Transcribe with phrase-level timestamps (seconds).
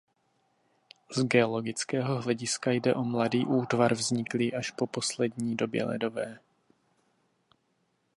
[1.11, 6.39] Z geologického hlediska jde o mladý útvar vzniklý až po poslední době ledové.